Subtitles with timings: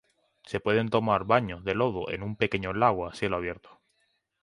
[0.49, 3.79] Se pueden tomar baños de lodo en un pequeño lago a cielo abierto.